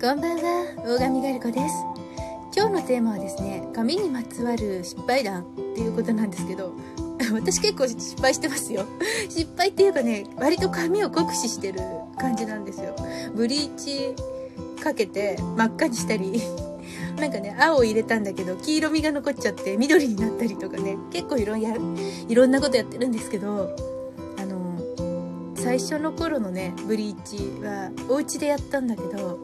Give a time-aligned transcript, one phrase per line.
[0.00, 1.74] こんばんは、大神ガルコです。
[2.56, 6.72] 今日のテーマはですね、髪にまつわる失敗談っていうことなんですけど、
[7.34, 8.86] 私結構失敗してますよ。
[9.28, 11.80] 失敗っていうかね、割と髪を酷使してる
[12.16, 12.94] 感じなんですよ。
[13.34, 14.14] ブリーチ
[14.80, 16.42] かけて真っ赤にしたり、
[17.18, 21.74] なんかね、青を入れたんだけど、黄色みが残っちゃって緑になったりとかね、結構いろんや
[22.28, 23.74] いろんなことやってるんですけど、
[25.68, 29.38] 最初の頃のね、ブリーチはお家でやったんだけど、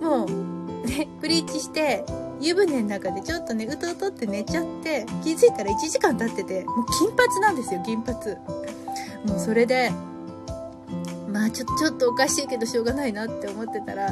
[0.00, 2.04] もう、ね、ブリーチして、
[2.40, 8.16] 湯船の中でちょっとね、うとうとって寝ちゃって、気づいたら1時間経ってて、もう金髪なんですよ、金髪。
[9.26, 9.90] もうそれで、
[11.28, 14.10] まあちょちょっとおかしいけどしょうがないなって思ってたら、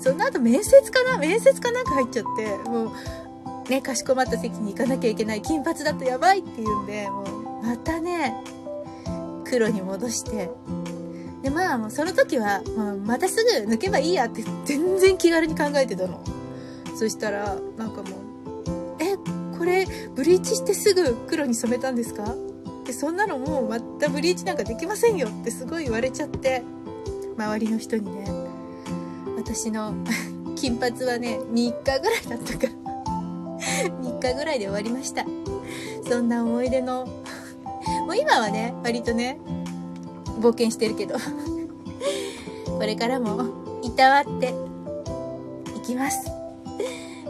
[0.00, 2.86] その後面接かな面接かなんか入っちゃって、も
[3.66, 5.42] う、ね、かしこまった席に行かなきゃいけない。
[5.42, 7.24] 金髪だとやばいって言うんで、も
[7.60, 8.42] う、またね、
[9.48, 10.50] 黒に戻して、
[11.42, 16.22] でまあもうその時は、まあ、またすぐ抜けばいいやって全然気軽に考えてたの。
[16.96, 19.16] そしたらなんかもう「え
[19.58, 22.34] これブリーチしてすぐ黒に染めたんですか?」
[22.86, 26.62] でそんなのもうまたブリーチなんかできませんよってすごい言われちゃって。
[27.36, 28.24] 周りの人にね。
[29.36, 29.92] 私の
[30.56, 32.66] 金髪はね3日ぐらいだったか。
[32.66, 32.72] ら
[33.90, 35.24] 3日ぐらいで終わりました。
[36.08, 37.06] そんな思い出の
[38.06, 39.38] もう今はね割とね
[40.40, 41.16] 冒険してるけど
[42.78, 43.44] これからも
[43.82, 44.54] いたわって
[45.76, 46.30] いきます。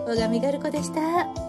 [0.06, 1.45] 小上ガルコでした。